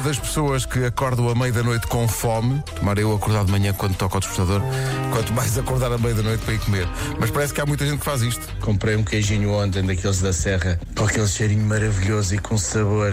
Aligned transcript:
das 0.00 0.18
pessoas 0.18 0.64
que 0.66 0.84
acordam 0.84 1.28
à 1.28 1.34
meia 1.34 1.52
da 1.52 1.62
noite 1.62 1.86
com 1.86 2.06
fome. 2.08 2.62
Tomara 2.76 3.00
eu 3.00 3.14
acordar 3.14 3.44
de 3.44 3.50
manhã 3.50 3.72
quando 3.72 3.94
toca 3.96 4.16
o 4.16 4.20
despertador, 4.20 4.60
quanto 5.12 5.32
mais 5.32 5.56
acordar 5.58 5.92
à 5.92 5.98
meia 5.98 6.14
da 6.14 6.22
noite 6.22 6.44
para 6.44 6.54
ir 6.54 6.58
comer. 6.60 6.88
Mas 7.18 7.30
parece 7.30 7.52
que 7.54 7.60
há 7.60 7.66
muita 7.66 7.86
gente 7.86 7.98
que 7.98 8.04
faz 8.04 8.22
isto. 8.22 8.46
Comprei 8.60 8.96
um 8.96 9.04
queijinho 9.04 9.52
ontem 9.52 9.82
daqueles 9.84 10.20
da 10.20 10.32
Serra 10.32 10.78
com 10.96 11.04
aquele 11.04 11.26
cheirinho 11.28 11.64
maravilhoso 11.66 12.34
e 12.34 12.38
com 12.38 12.56
sabor 12.58 13.12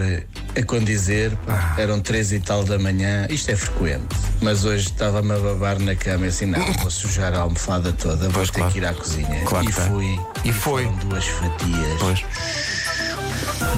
a 0.56 0.62
condizer. 0.64 1.32
Eram 1.78 2.00
três 2.00 2.32
e 2.32 2.40
tal 2.40 2.64
da 2.64 2.78
manhã. 2.78 3.26
Isto 3.30 3.50
é 3.50 3.56
frequente. 3.56 4.14
Mas 4.40 4.64
hoje 4.64 4.86
estava-me 4.86 5.32
a 5.32 5.38
babar 5.38 5.78
na 5.78 5.94
cama 5.94 6.26
e 6.26 6.28
assim, 6.28 6.46
não, 6.46 6.64
vou 6.80 6.90
sujar 6.90 7.32
a 7.34 7.40
almofada 7.40 7.92
toda, 7.92 8.28
vou 8.28 8.32
Pois, 8.32 8.50
ter 8.50 8.58
claro. 8.58 8.72
que 8.72 8.78
ir 8.78 8.86
à 8.86 8.92
cozinha. 8.94 9.44
Claro 9.44 9.68
e 9.68 9.72
tem. 9.72 9.84
fui. 9.86 10.20
E 10.44 10.52
foi. 10.52 10.84
Foram 10.84 10.96
duas 11.08 11.24
fatias 11.26 11.98
Pois. 12.00 12.24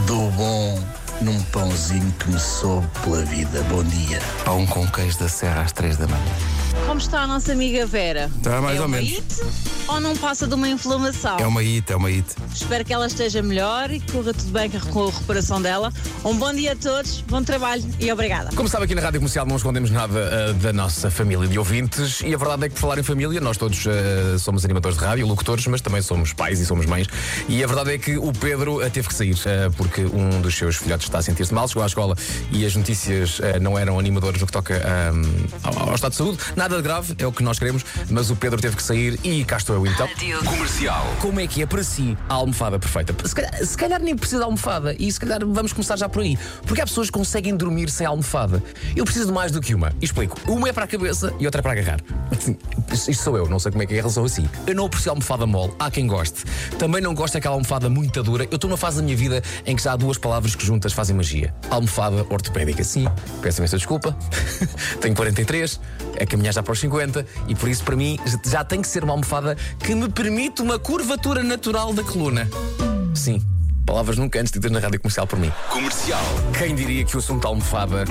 do 0.06 0.30
bom 0.32 0.82
num 1.24 1.42
pãozinho 1.44 2.12
que 2.18 2.30
me 2.30 2.38
soube 2.38 2.86
pela 3.02 3.24
vida. 3.24 3.62
Bom 3.70 3.82
dia. 3.82 4.18
Pão 4.44 4.66
com 4.66 4.86
queijo 4.86 5.18
da 5.18 5.28
serra 5.28 5.62
às 5.62 5.72
três 5.72 5.96
da 5.96 6.06
manhã. 6.06 6.53
Como 6.94 7.02
está 7.02 7.22
a 7.22 7.26
nossa 7.26 7.50
amiga 7.50 7.84
Vera? 7.86 8.30
Está 8.36 8.60
mais 8.60 8.76
é 8.76 8.80
ou 8.80 8.86
uma 8.86 8.98
menos. 8.98 9.14
It 9.14 9.74
ou 9.88 10.00
não 10.00 10.16
passa 10.16 10.46
de 10.46 10.54
uma 10.54 10.68
inflamação? 10.68 11.38
É 11.38 11.46
uma 11.46 11.60
hit, 11.60 11.92
é 11.92 11.96
uma 11.96 12.08
hit. 12.08 12.24
Espero 12.54 12.84
que 12.84 12.92
ela 12.92 13.06
esteja 13.06 13.42
melhor 13.42 13.90
e 13.90 14.00
que 14.00 14.12
corra 14.12 14.32
tudo 14.32 14.50
bem 14.50 14.70
com 14.70 15.02
a 15.02 15.06
recuperação 15.06 15.60
dela. 15.60 15.92
Um 16.24 16.36
bom 16.36 16.52
dia 16.52 16.72
a 16.72 16.76
todos, 16.76 17.20
bom 17.22 17.42
trabalho 17.42 17.84
e 18.00 18.10
obrigada. 18.10 18.50
Como 18.54 18.68
sabe, 18.68 18.84
aqui 18.84 18.94
na 18.94 19.02
Rádio 19.02 19.20
Comercial 19.20 19.44
não 19.44 19.56
escondemos 19.56 19.90
nada 19.90 20.18
ah, 20.50 20.52
da 20.54 20.72
nossa 20.72 21.10
família 21.10 21.46
de 21.46 21.58
ouvintes 21.58 22.22
e 22.22 22.34
a 22.34 22.38
verdade 22.38 22.64
é 22.64 22.68
que, 22.68 22.74
por 22.74 22.80
falar 22.80 22.98
em 22.98 23.02
família, 23.02 23.40
nós 23.40 23.56
todos 23.56 23.84
ah, 23.86 24.38
somos 24.38 24.64
animadores 24.64 24.96
de 24.96 25.04
rádio, 25.04 25.26
locutores, 25.26 25.66
mas 25.66 25.80
também 25.80 26.00
somos 26.00 26.32
pais 26.32 26.60
e 26.60 26.66
somos 26.66 26.86
mães. 26.86 27.06
E 27.48 27.62
a 27.62 27.66
verdade 27.66 27.92
é 27.92 27.98
que 27.98 28.16
o 28.16 28.32
Pedro 28.32 28.80
ah, 28.82 28.88
teve 28.88 29.08
que 29.08 29.14
sair 29.14 29.34
porque 29.76 30.02
um 30.02 30.40
dos 30.40 30.56
seus 30.56 30.76
filhotes 30.76 31.06
está 31.06 31.18
a 31.18 31.22
sentir-se 31.22 31.52
mal, 31.52 31.68
chegou 31.68 31.82
à 31.82 31.86
escola 31.86 32.16
e 32.50 32.64
as 32.64 32.74
notícias 32.74 33.40
não 33.60 33.78
eram 33.78 33.98
animadoras 33.98 34.40
no 34.40 34.46
que 34.46 34.52
toca 34.52 34.80
ao, 35.62 35.88
ao 35.90 35.94
estado 35.94 36.12
de 36.12 36.16
saúde. 36.16 36.38
Nada 36.56 36.80
de 36.80 36.83
grave, 36.84 37.14
é 37.18 37.26
o 37.26 37.32
que 37.32 37.42
nós 37.42 37.58
queremos, 37.58 37.84
mas 38.10 38.30
o 38.30 38.36
Pedro 38.36 38.60
teve 38.60 38.76
que 38.76 38.82
sair 38.82 39.18
e 39.24 39.44
cá 39.44 39.56
estou 39.56 39.74
eu 39.74 39.86
então. 39.86 40.06
Comercial. 40.44 41.04
Como 41.20 41.40
é 41.40 41.46
que 41.46 41.62
é 41.62 41.66
para 41.66 41.82
si 41.82 42.16
a 42.28 42.34
almofada 42.34 42.78
perfeita? 42.78 43.14
Se 43.26 43.34
calhar, 43.34 43.66
se 43.66 43.76
calhar 43.76 44.00
nem 44.00 44.14
precisa 44.14 44.38
de 44.38 44.44
almofada 44.44 44.94
e 44.98 45.10
se 45.10 45.18
calhar 45.18 45.40
vamos 45.44 45.72
começar 45.72 45.96
já 45.96 46.08
por 46.08 46.22
aí. 46.22 46.38
Porque 46.66 46.82
há 46.82 46.84
pessoas 46.84 47.08
que 47.08 47.14
conseguem 47.14 47.56
dormir 47.56 47.90
sem 47.90 48.06
almofada. 48.06 48.62
Eu 48.94 49.04
preciso 49.04 49.26
de 49.26 49.32
mais 49.32 49.50
do 49.50 49.60
que 49.60 49.74
uma. 49.74 49.92
E 50.00 50.04
explico. 50.04 50.38
Uma 50.46 50.68
é 50.68 50.72
para 50.72 50.84
a 50.84 50.86
cabeça 50.86 51.32
e 51.40 51.46
outra 51.46 51.60
é 51.60 51.62
para 51.62 51.72
agarrar. 51.72 52.00
Isto 52.92 53.14
sou 53.14 53.36
eu, 53.36 53.48
não 53.48 53.58
sei 53.58 53.72
como 53.72 53.82
é 53.82 53.86
que 53.86 53.94
é 53.94 53.98
a 53.98 54.00
relação 54.02 54.24
assim. 54.24 54.48
Eu 54.66 54.74
não 54.74 54.86
aprecio 54.86 55.10
almofada 55.10 55.46
mole. 55.46 55.72
Há 55.78 55.90
quem 55.90 56.06
goste. 56.06 56.44
Também 56.78 57.00
não 57.00 57.14
gosto 57.14 57.34
daquela 57.34 57.54
almofada 57.54 57.88
muito 57.88 58.22
dura. 58.22 58.44
Eu 58.50 58.56
estou 58.56 58.68
numa 58.68 58.76
fase 58.76 58.98
da 58.98 59.02
minha 59.02 59.16
vida 59.16 59.42
em 59.64 59.74
que 59.74 59.82
já 59.82 59.92
há 59.92 59.96
duas 59.96 60.18
palavras 60.18 60.54
que 60.54 60.66
juntas 60.66 60.92
fazem 60.92 61.16
magia. 61.16 61.54
Almofada 61.70 62.26
ortopédica. 62.28 62.84
Sim, 62.84 63.06
peço 63.40 63.60
imensa 63.60 63.78
desculpa. 63.78 64.16
Tenho 65.00 65.14
43, 65.14 65.80
é 66.16 66.26
caminhar 66.26 66.52
já 66.52 66.62
para 66.64 66.72
os 66.72 66.80
50 66.80 67.26
e 67.46 67.54
por 67.54 67.68
isso 67.68 67.84
para 67.84 67.94
mim 67.94 68.18
já 68.44 68.64
tem 68.64 68.82
que 68.82 68.88
ser 68.88 69.04
uma 69.04 69.12
almofada 69.12 69.56
que 69.78 69.94
me 69.94 70.08
permite 70.08 70.62
uma 70.62 70.78
curvatura 70.78 71.42
natural 71.42 71.92
da 71.92 72.02
coluna. 72.02 72.48
Sim, 73.14 73.40
palavras 73.86 74.18
nunca 74.18 74.40
antes 74.40 74.52
ditas 74.52 74.70
na 74.70 74.80
rádio 74.80 75.00
comercial 75.00 75.26
por 75.26 75.38
mim. 75.38 75.52
Comercial. 75.70 76.22
Quem 76.58 76.74
diria 76.74 77.04
que 77.04 77.14
o 77.14 77.18
assunto 77.18 77.42
da 77.42 77.48
almofada 77.48 78.04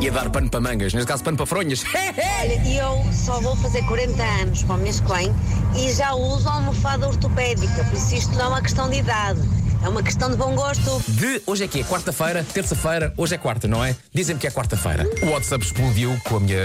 ia 0.00 0.10
dar 0.10 0.28
pano 0.30 0.50
para 0.50 0.60
mangas, 0.60 0.92
neste 0.92 1.08
caso 1.08 1.22
pano 1.24 1.36
para 1.36 1.46
fronhas? 1.46 1.84
Olha, 1.94 2.68
eu 2.68 3.12
só 3.12 3.40
vou 3.40 3.56
fazer 3.56 3.82
40 3.86 4.22
anos 4.22 4.62
para 4.62 4.74
o 4.76 4.78
mês 4.78 5.00
que 5.00 5.12
vem 5.12 5.34
e 5.76 5.92
já 5.92 6.14
uso 6.14 6.48
almofada 6.48 7.08
ortopédica, 7.08 7.84
por 7.84 7.94
isso 7.94 8.14
isto 8.14 8.34
não 8.34 8.42
é 8.42 8.48
uma 8.48 8.62
questão 8.62 8.90
de 8.90 8.98
idade, 8.98 9.40
é 9.84 9.88
uma 9.88 10.02
questão 10.02 10.30
de 10.30 10.36
bom 10.36 10.54
gosto. 10.54 11.02
De 11.08 11.42
hoje 11.46 11.64
é 11.64 11.68
que 11.68 11.80
é 11.80 11.84
quarta-feira, 11.84 12.42
terça-feira, 12.42 13.12
hoje 13.18 13.34
é 13.34 13.38
quarta, 13.38 13.68
não 13.68 13.84
é? 13.84 13.94
Dizem-me 14.14 14.40
que 14.40 14.46
é 14.46 14.50
quarta-feira. 14.50 15.06
O 15.22 15.26
WhatsApp 15.26 15.62
explodiu 15.62 16.18
com 16.24 16.38
a 16.38 16.40
minha, 16.40 16.58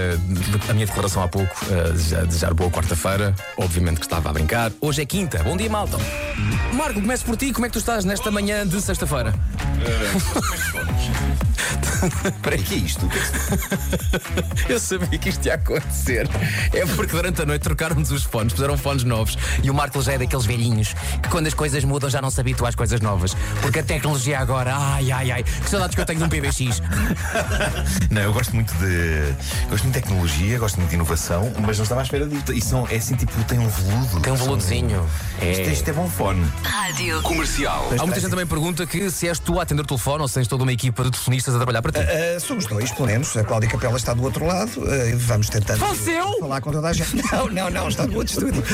a 0.68 0.72
minha 0.72 0.86
declaração 0.86 1.22
há 1.22 1.28
pouco, 1.28 1.54
a 1.66 1.90
desejar, 1.90 2.26
desejar 2.26 2.54
boa 2.54 2.70
quarta-feira. 2.70 3.34
Obviamente 3.58 4.00
que 4.00 4.06
estava 4.06 4.30
a 4.30 4.32
brincar. 4.32 4.72
Hoje 4.80 5.02
é 5.02 5.06
quinta. 5.06 5.42
Bom 5.42 5.56
dia, 5.56 5.68
malta. 5.68 5.98
Marco, 6.72 7.00
começo 7.00 7.24
por 7.26 7.36
ti. 7.36 7.52
Como 7.52 7.66
é 7.66 7.68
que 7.68 7.74
tu 7.74 7.78
estás 7.78 8.06
nesta 8.06 8.30
manhã 8.30 8.66
de 8.66 8.80
sexta-feira? 8.80 9.34
Para 12.42 12.56
que 12.56 12.74
é 12.74 12.78
isto? 12.78 13.08
Eu 14.68 14.80
sabia 14.80 15.18
que 15.18 15.28
isto 15.28 15.46
ia 15.46 15.54
acontecer. 15.54 16.28
É 16.72 16.86
porque 16.86 17.14
durante 17.14 17.42
a 17.42 17.46
noite 17.46 17.62
trocaram-nos 17.62 18.10
os 18.10 18.24
fones, 18.24 18.52
puseram 18.52 18.76
fones 18.76 19.04
novos 19.04 19.36
e 19.62 19.70
o 19.70 19.74
Marco 19.74 20.00
já 20.00 20.14
é 20.14 20.18
daqueles 20.18 20.46
velhinhos 20.46 20.94
que 21.22 21.28
quando 21.28 21.46
as 21.46 21.54
coisas 21.54 21.84
mudam 21.84 22.08
já 22.08 22.22
não 22.22 22.30
se 22.30 22.40
habitua 22.40 22.68
às 22.68 22.74
coisas 22.74 23.00
novas. 23.00 23.09
Porque 23.60 23.78
a 23.80 23.82
tecnologia 23.82 24.38
agora, 24.38 24.74
ai, 24.76 25.10
ai, 25.10 25.30
ai, 25.30 25.42
que 25.42 25.68
saudades 25.70 25.94
que 25.94 26.00
eu 26.00 26.06
tenho 26.06 26.18
de 26.18 26.24
um 26.24 26.28
PBX. 26.28 26.82
Não, 28.10 28.22
eu 28.22 28.32
gosto 28.32 28.54
muito 28.54 28.72
de. 28.74 29.34
Gosto 29.68 29.84
muito 29.84 29.94
de 29.94 30.00
tecnologia, 30.00 30.58
gosto 30.58 30.76
muito 30.76 30.88
de 30.90 30.94
inovação, 30.96 31.52
mas 31.60 31.76
não 31.78 31.82
estava 31.84 32.00
à 32.00 32.04
espera 32.04 32.26
disto. 32.26 32.52
Isso 32.52 32.74
não, 32.74 32.86
é 32.88 32.96
assim, 32.96 33.14
tipo, 33.14 33.32
tem 33.44 33.58
um 33.58 33.68
veludo. 33.68 34.20
Tem 34.20 34.32
um 34.32 34.36
veludozinho. 34.36 35.06
Isto, 35.40 35.60
É. 35.62 35.72
isto 35.72 35.88
é 35.88 35.92
bom 35.92 36.08
fone. 36.08 36.44
Comercial. 37.22 37.88
Há 37.98 38.02
muita 38.04 38.20
gente 38.20 38.30
também 38.30 38.44
que 38.44 38.50
pergunta 38.50 38.86
que 38.86 39.10
se 39.10 39.28
és 39.28 39.38
tu 39.38 39.58
a 39.58 39.62
atender 39.62 39.82
o 39.82 39.86
telefone 39.86 40.22
ou 40.22 40.28
se 40.28 40.34
tens 40.34 40.48
toda 40.48 40.62
uma 40.64 40.72
equipa 40.72 41.04
de 41.04 41.10
telefonistas 41.10 41.54
a 41.54 41.56
trabalhar 41.58 41.82
para 41.82 41.92
ti. 41.92 42.00
Uh, 42.00 42.40
somos 42.40 42.66
dois, 42.66 42.90
pelo 42.92 43.06
menos. 43.06 43.36
A 43.36 43.44
Cláudia 43.44 43.68
Capela 43.68 43.96
está 43.96 44.12
do 44.12 44.22
outro 44.22 44.44
lado. 44.44 44.70
Uh, 44.80 45.16
vamos 45.16 45.48
tentando 45.48 45.78
Faleceu? 45.78 46.38
falar 46.40 46.60
com 46.60 46.72
toda 46.72 46.88
a 46.88 46.92
gente. 46.92 47.16
Não, 47.32 47.48
não, 47.48 47.70
não, 47.70 47.88
está 47.88 48.06
no 48.06 48.16
outro 48.16 48.32
estúdio. 48.32 48.62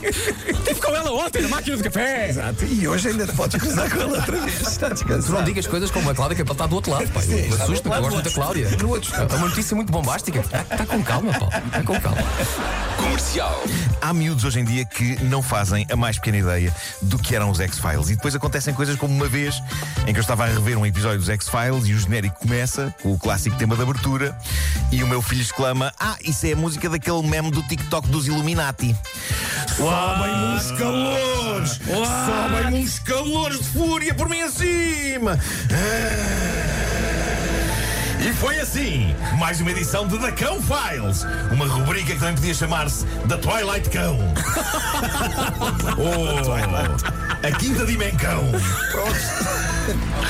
Tive 0.66 0.80
com 0.80 0.94
ela 0.94 1.12
ontem 1.12 1.42
na 1.42 1.48
máquina 1.48 1.76
de 1.76 1.82
café. 1.84 2.28
Exato. 2.30 2.64
E 2.64 2.86
hoje 2.88 3.08
ainda 3.08 3.26
te 3.26 3.32
podes 3.34 3.60
cruzar 3.60 3.90
com 3.90 4.00
ela 4.00 4.16
outra 4.18 4.40
vez. 4.40 4.60
Está 4.60 4.86
Tu 4.90 4.90
não 4.90 4.94
descansado. 4.94 5.44
digas 5.44 5.66
coisas 5.66 5.90
como 5.90 6.10
a 6.10 6.14
Cláudia 6.14 6.36
que 6.36 6.42
ela 6.42 6.52
está 6.52 6.66
do 6.66 6.74
outro 6.74 6.90
lado, 6.90 7.08
pai. 7.10 7.22
Sim, 7.22 7.48
do 7.48 7.54
Assusta-me, 7.54 7.94
eu 7.94 8.02
outro 8.02 8.02
gosto 8.02 8.14
muito 8.14 8.24
da 8.24 8.30
Cláudia. 8.34 8.64
lado. 8.70 8.82
No 8.82 8.88
outro 8.90 9.14
É 9.14 9.36
uma 9.36 9.48
notícia 9.48 9.76
muito 9.76 9.92
bombástica. 9.92 10.40
Está 10.40 10.86
com 10.86 11.02
calma, 11.02 11.32
Paulo. 11.32 11.52
Está 11.66 11.82
com 11.82 12.00
calma. 12.00 12.22
Comercial. 12.96 13.62
Há 14.00 14.12
miúdos 14.12 14.44
hoje 14.44 14.60
em 14.60 14.64
dia 14.64 14.84
que 14.84 15.22
não 15.24 15.42
fazem 15.42 15.86
a 15.90 15.96
mais 15.96 16.16
pequena 16.18 16.38
ideia 16.38 16.74
do 17.02 17.18
que 17.18 17.34
eram 17.34 17.50
os 17.50 17.60
X-Files. 17.60 18.10
E 18.10 18.16
depois 18.16 18.34
acontecem 18.34 18.74
coisas 18.74 18.96
como 18.96 19.14
uma 19.14 19.28
vez 19.28 19.62
em 20.06 20.12
que 20.12 20.18
eu 20.18 20.22
estava 20.22 20.44
a 20.44 20.46
rever 20.46 20.76
um 20.78 20.86
episódio 20.86 21.18
dos 21.18 21.28
X-Files 21.28 21.86
e 21.86 21.94
o 21.94 21.98
genérico 21.98 22.38
começa 22.40 22.94
com 23.02 23.12
o 23.12 23.18
clássico 23.18 23.56
tema 23.56 23.76
de 23.76 23.82
abertura 23.82 24.36
e 24.92 25.02
o 25.02 25.06
meu 25.06 25.22
filho 25.22 25.42
exclama: 25.42 25.92
Ah, 25.98 26.16
isso 26.22 26.46
é 26.46 26.52
a 26.52 26.56
música 26.56 26.88
daquele 26.88 27.22
meme 27.26 27.50
do 27.50 27.62
TikTok 27.62 28.08
dos 28.08 28.26
Illuminati. 28.26 28.94
Sobem 29.90 30.32
uns 30.54 30.70
calores! 30.70 31.80
Sobem 31.84 32.84
uns 32.84 32.98
calores 33.00 33.58
de 33.58 33.64
fúria 33.64 34.14
por 34.14 34.28
mim 34.28 34.40
acima! 34.40 35.36
E 38.22 38.32
foi 38.34 38.60
assim, 38.60 39.14
mais 39.38 39.60
uma 39.62 39.70
edição 39.70 40.06
de 40.06 40.18
The 40.18 40.32
Cão 40.32 40.58
Files, 40.60 41.24
uma 41.50 41.66
rubrica 41.66 42.12
que 42.12 42.18
também 42.18 42.34
podia 42.34 42.52
chamar-se 42.52 43.06
The 43.26 43.36
Twilight 43.38 43.88
Cão. 43.88 44.18
oh, 45.96 47.46
a 47.46 47.52
quinta 47.52 47.86
dimensão. 47.86 48.44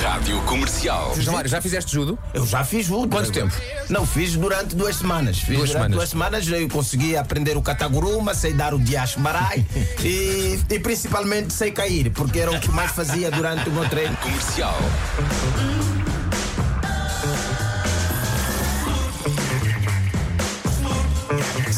Rádio 0.03 0.41
Comercial. 0.43 1.15
João 1.19 1.34
Mário, 1.34 1.51
já 1.51 1.61
fizeste 1.61 1.93
judo? 1.93 2.17
Eu 2.33 2.47
já 2.47 2.62
fiz 2.62 2.87
tudo. 2.87 3.09
Quanto 3.09 3.33
tempo? 3.33 3.53
Não, 3.89 4.07
fiz 4.07 4.37
durante 4.37 4.77
duas 4.77 4.95
semanas. 4.97 5.39
Fiz 5.39 5.57
Duas 5.57 5.71
durante 5.71 5.72
semanas. 5.72 5.97
duas 5.97 6.09
semanas 6.09 6.49
eu 6.49 6.69
consegui 6.69 7.17
aprender 7.17 7.57
o 7.57 7.62
cataguruma, 7.62 8.34
sei 8.34 8.53
dar 8.53 8.72
o 8.72 8.78
diashmarai 8.78 9.67
e, 10.05 10.61
e 10.71 10.78
principalmente 10.78 11.53
sei 11.53 11.72
cair, 11.72 12.11
porque 12.11 12.39
era 12.39 12.53
o 12.53 12.61
que 12.61 12.71
mais 12.71 12.93
fazia 12.93 13.31
durante 13.33 13.69
o 13.69 13.72
meu 13.72 13.89
treino. 13.89 14.17
Comercial. 14.19 14.78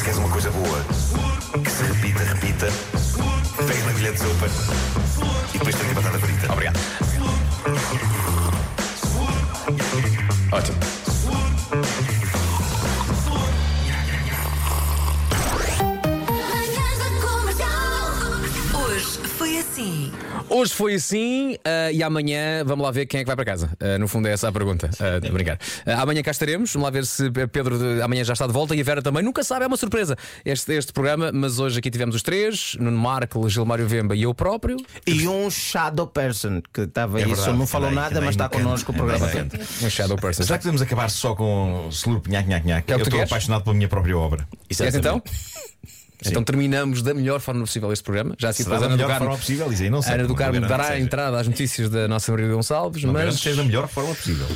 Se 0.03 0.07
queres 0.07 0.19
uma 0.19 0.31
coisa 0.31 0.51
boa, 0.51 0.85
que 1.63 1.71
se 1.71 1.85
repita, 1.85 2.25
repita, 2.25 2.67
pega 3.65 3.85
na 3.85 3.93
colher 3.93 4.13
de 4.13 4.19
sopa 4.19 4.49
Hoje 20.53 20.75
foi 20.75 20.95
assim 20.95 21.57
ah, 21.65 21.91
e 21.91 22.03
amanhã 22.03 22.63
vamos 22.65 22.85
lá 22.85 22.91
ver 22.91 23.07
quem 23.07 23.21
é 23.21 23.23
que 23.23 23.27
vai 23.27 23.35
para 23.37 23.45
casa. 23.45 23.71
Ah, 23.81 23.99
no 23.99 24.07
fundo 24.07 24.29
é 24.29 24.33
essa 24.33 24.49
a 24.49 24.53
pergunta. 24.53 24.91
A 25.01 25.33
brincar. 25.33 25.59
Amanhã 25.87 26.23
cá 26.23 26.31
estaremos. 26.31 26.73
Vamos 26.73 26.85
lá 26.85 26.91
ver 26.91 27.07
se 27.07 27.31
Pedro 27.31 27.79
de- 27.79 28.03
amanhã 28.03 28.23
já 28.23 28.35
está 28.35 28.47
de 28.47 28.53
volta 28.53 28.75
e 28.77 28.81
a 28.81 28.85
Vera 28.85 29.01
também. 29.01 29.23
Nunca 29.23 29.43
sabe, 29.43 29.65
é 29.65 29.67
uma 29.67 29.77
surpresa 29.79 30.15
este, 30.45 30.73
este 30.75 30.93
programa. 30.93 31.33
Mas 31.33 31.59
hoje 31.59 31.79
aqui 31.79 31.91
tivemos 31.91 32.15
os 32.15 32.23
três: 32.23 32.77
Nuno 32.79 32.99
Marco, 32.99 33.49
Gilmário 33.49 33.87
Vemba 33.89 34.15
e 34.15 34.23
eu 34.25 34.35
próprio. 34.35 34.77
E 35.07 35.27
um 35.27 35.51
shadow 35.51 36.07
person 36.07 36.61
que 36.73 36.83
estava 36.83 37.19
É 37.19 37.23
aí, 37.23 37.29
verdade, 37.29 37.51
só 37.51 37.57
não 37.57 37.67
falou 37.67 37.91
nada, 37.91 38.21
mas 38.21 38.31
está 38.31 38.49
connosco 38.49 38.93
o 38.93 38.95
programa. 38.95 39.27
Um 39.83 39.89
Shadow 39.89 40.19
Person. 40.19 40.43
Será 40.43 40.59
que 40.59 40.65
podemos 40.65 40.83
acabar 40.83 41.09
só 41.11 41.35
com 41.35 41.89
slurp, 41.91 42.27
nhac, 42.27 42.49
nhac, 42.49 42.67
nhac? 42.67 42.91
É 42.91 42.95
eu 42.95 42.99
estou 42.99 43.23
apaixonado 43.23 43.65
pela 43.65 43.75
minha 43.75 43.89
própria 43.89 44.17
obra. 44.19 44.47
Queres 44.69 44.95
então? 44.95 45.23
Então 46.25 46.43
terminamos 46.45 47.03
da 47.03 47.13
melhor 47.15 47.41
forma 47.41 47.61
possível 47.63 47.93
este 47.93 48.03
programa. 48.05 48.35
Já 48.39 48.53
se 48.53 48.63
Será 48.65 48.77
faz 48.79 48.83
da 48.89 48.97
melhor 48.97 49.09
Carmo. 49.09 49.25
forma 49.27 49.39
possível, 49.39 49.73
isso 49.73 49.83
aí 49.83 49.91
não 49.91 50.03
sei. 50.03 50.15
Ana 50.15 50.25
do 50.27 50.35
Carmo 50.35 50.61
dará 50.61 50.89
a 50.91 51.01
entrada 51.01 51.39
às 51.41 51.47
notícias 51.49 51.91
da 51.91 52.07
nossa 52.09 52.31
Maria 52.33 52.49
Gonçalves, 52.49 53.03
Não 53.05 53.13
mas. 53.13 53.41
seja 53.41 53.57
da 53.57 53.65
melhor 53.65 53.89
forma 53.89 54.15
possível. 54.15 54.47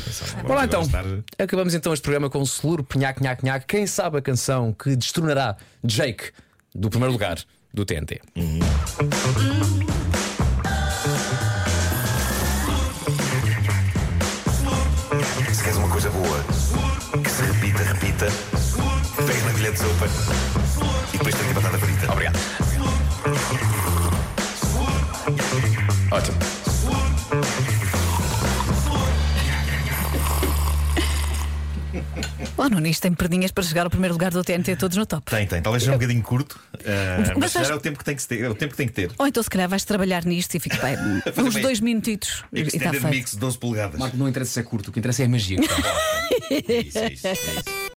lá 0.49 0.65
então, 0.65 0.83
Estar- 0.83 1.05
acabamos 1.39 1.75
então 1.75 1.93
este 1.93 2.03
programa 2.03 2.31
com 2.31 2.41
o 2.41 2.47
Celuro 2.47 2.85
Pinhac 2.85 3.23
Nhac 3.23 3.45
Nhac. 3.45 3.67
Quem 3.67 3.87
sabe 3.87 4.19
a 4.19 4.23
canção 4.23 4.73
que 4.73 4.95
destronará 4.97 5.57
Jake 5.85 6.31
do 6.75 6.89
primeiro 6.91 7.13
lugar 7.13 7.39
do 7.75 7.85
TNT? 7.85 8.21
Se 15.53 15.63
queres 15.63 15.77
uma 15.79 15.89
coisa 15.89 16.11
boa, 16.11 16.45
que 17.23 17.31
se 17.31 17.43
repita, 17.43 17.83
repita, 17.85 18.27
pega 19.27 19.45
na 19.45 19.53
colher 19.53 19.73
de 19.73 19.79
sopa 19.79 20.07
e 21.15 21.19
depois 21.19 21.35
tem 21.35 21.51
a 21.51 21.55
batata 21.55 21.79
frita. 21.79 22.13
Obrigado. 22.13 22.39
Ótimo. 26.11 26.39
O 32.57 32.69
Nuno, 32.69 32.87
isto 32.87 33.03
tem 33.03 33.13
perdinhas 33.15 33.51
para 33.53 33.63
chegar 33.65 33.85
ao 33.85 33.91
primeiro 33.91 34.15
lugar 34.15 34.31
do 34.31 34.43
TNT 34.43 34.77
todos 34.77 34.97
no 34.97 35.07
top. 35.07 35.31
Tem, 35.31 35.47
tem. 35.47 35.61
Talvez 35.63 35.83
seja 35.83 35.93
um 35.95 35.99
bocadinho 35.99 36.23
curto, 36.23 36.59
eh, 36.85 37.17
Mas 37.19 37.37
mas 37.39 37.53
vais- 37.53 37.71
é 37.71 37.75
o 37.75 37.81
tempo 37.81 37.99
que 37.99 38.05
tem 38.05 38.17
que 38.17 38.27
ter. 38.27 38.43
É 38.45 38.49
o 38.49 38.55
tempo 38.55 38.71
que 38.73 38.77
tem 38.77 38.87
que 38.89 38.93
ter. 38.95 39.11
Ou 39.19 39.27
então 39.27 39.43
se 39.43 39.49
calhar 39.51 39.69
vais 39.69 39.85
trabalhar 39.85 40.25
nisto 40.25 40.55
e 40.57 40.61
fica 40.61 40.77
bem. 40.79 40.97
Uns 41.45 41.55
bem. 41.55 41.63
dois 41.63 41.81
minutitos 41.81 42.45
e 42.53 42.63
está 42.63 42.91
feito. 42.91 43.07
mix 43.09 43.35
12 43.35 43.59
polegadas. 43.59 43.99
Marco, 44.01 44.17
não 44.17 44.29
interessa 44.29 44.53
se 44.53 44.61
é 44.61 44.63
curto, 44.63 44.89
o 44.89 44.93
que 44.93 44.99
interessa 44.99 45.23
é 45.23 45.27
a 45.27 45.29
magia. 45.29 45.59
Isso, 46.51 46.99
isso, 46.99 47.29
isso. 47.29 47.87